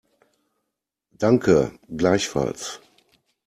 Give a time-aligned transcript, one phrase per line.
[1.11, 2.81] Danke, gleichfalls.